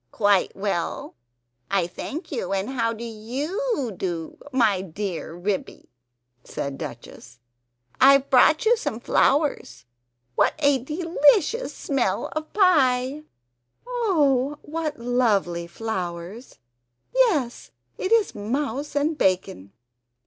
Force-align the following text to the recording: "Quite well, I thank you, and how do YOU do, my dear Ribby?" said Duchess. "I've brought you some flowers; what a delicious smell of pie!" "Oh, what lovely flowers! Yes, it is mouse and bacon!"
"Quite 0.11 0.55
well, 0.55 1.13
I 1.69 1.85
thank 1.85 2.31
you, 2.31 2.53
and 2.53 2.71
how 2.71 2.91
do 2.91 3.03
YOU 3.03 3.93
do, 3.95 4.35
my 4.51 4.81
dear 4.81 5.35
Ribby?" 5.35 5.89
said 6.43 6.79
Duchess. 6.79 7.39
"I've 7.99 8.27
brought 8.31 8.65
you 8.65 8.75
some 8.77 8.99
flowers; 8.99 9.85
what 10.33 10.55
a 10.57 10.79
delicious 10.79 11.75
smell 11.75 12.29
of 12.35 12.51
pie!" 12.51 13.25
"Oh, 13.85 14.57
what 14.63 14.97
lovely 14.97 15.67
flowers! 15.67 16.57
Yes, 17.13 17.69
it 17.99 18.11
is 18.11 18.33
mouse 18.33 18.95
and 18.95 19.15
bacon!" 19.15 19.71